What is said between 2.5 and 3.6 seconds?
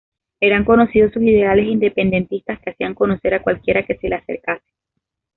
que hacía conocer a